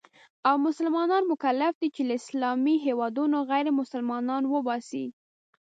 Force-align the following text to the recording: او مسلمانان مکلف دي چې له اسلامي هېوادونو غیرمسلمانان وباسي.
او 0.47 0.55
مسلمانان 0.67 1.23
مکلف 1.31 1.73
دي 1.81 1.89
چې 1.95 2.01
له 2.07 2.13
اسلامي 2.21 2.75
هېوادونو 2.85 3.37
غیرمسلمانان 3.51 4.43
وباسي. 4.53 5.05